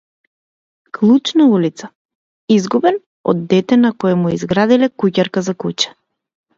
[0.97, 1.89] Клуч на улица,
[2.57, 2.99] изгубен
[3.35, 5.99] од дете на кое му изградиле куќарка за куче.